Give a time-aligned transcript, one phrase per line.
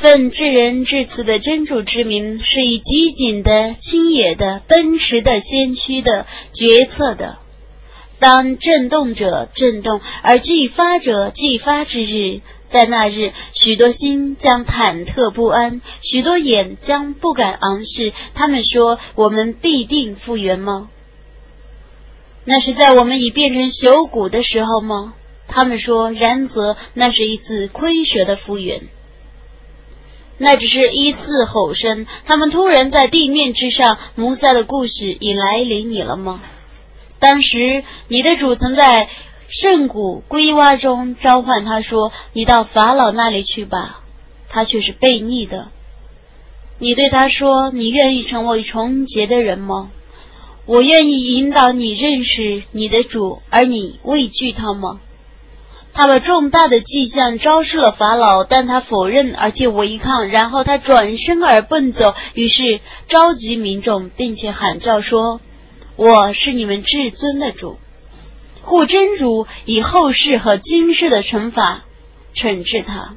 [0.00, 7.36] 奉至仁至慈的真主之名，是以极紧的、轻野的、奔驰的、先驱的、决策的。
[8.18, 18.14] 当震动者震动，而继发者继发之日，在那日，许多心将忐忑不安，许多眼将不敢昂视。
[18.32, 20.88] 他们说：“我们必定复原吗？”
[22.46, 25.12] 那是在我们已变成朽骨的时候吗？
[25.46, 28.88] 他们说：“然则，那是一次亏折的复原。”
[30.42, 32.06] 那只是一次吼声。
[32.24, 36.40] 他们突然在地面之上，摩萨的故事已来临你了吗？
[37.18, 39.08] 当时你的主曾在
[39.46, 44.02] 圣谷龟洼中召唤他说：“你到法老那里去吧。”
[44.48, 45.68] 他却是悖逆的。
[46.78, 49.90] 你对他说：“你愿意成为纯洁的人吗？”
[50.66, 55.00] 我愿意引导你认识你的主，而你畏惧他吗？
[55.92, 65.40] 他把重大的迹象昭示了法老，但他否认而且违抗，然后他转身而奔走，于是召集民众，并且喊叫说
[65.96, 67.76] ：“我是你们至尊的主，
[68.62, 71.84] 护真主以后世和今世的惩罚
[72.34, 73.16] 惩治他。”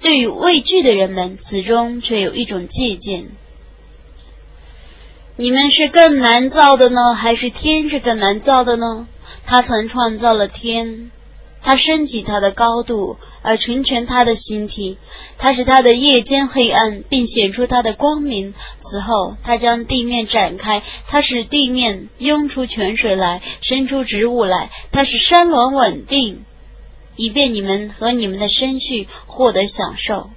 [0.00, 3.26] 对于畏惧的人们，此中却有一种借鉴。
[5.36, 9.06] 你们是更难造的呢，还是天是更难造的呢？
[9.44, 11.10] 他曾创造了天，
[11.62, 14.98] 他升起他的高度，而成全他的形体。
[15.38, 18.54] 他使他的夜间黑暗，并显出他的光明。
[18.78, 24.70] 此后，他将地面展开，他使地面涌出泉水来，生出植物来。
[24.90, 26.44] 他使山峦稳定，
[27.16, 30.30] 以便你们和你们的身躯获得享受。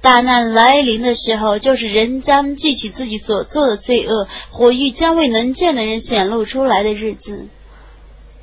[0.00, 7.48] 大难来临的时候，就是人将记起自己所做的罪恶，火狱将为能见的人显露出来的日子。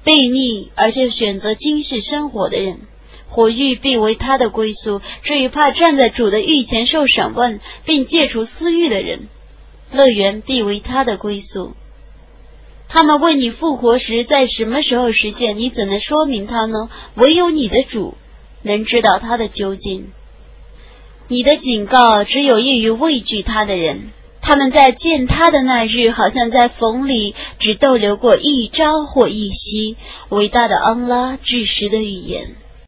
[0.04, 2.80] 悖逆而且选择今世生活的人，
[3.28, 5.02] 火狱必为他的归宿。
[5.22, 9.28] 至于怕站在主的御前受审问，并戒除私欲的人，
[9.92, 11.74] 乐园必为他的归宿。
[12.90, 15.58] 他们为你复活时，在什么时候实现？
[15.58, 16.90] 你怎能说明他呢？
[17.16, 18.16] 唯有你的主
[18.64, 20.10] 能知道他的究竟。
[21.30, 29.98] 你的警告只有益于畏惧他的人，他们在见他的那日，好像在缝里只逗留过一朝或一夕。
[30.30, 32.56] 伟大的安拉至实的语言。